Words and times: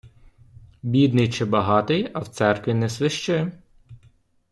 Бідний 0.83 1.29
чи 1.31 1.45
богатий, 1.45 2.11
а 2.13 2.19
в 2.19 2.27
церкві 2.27 2.73
не 2.73 2.89
свищи. 2.89 3.51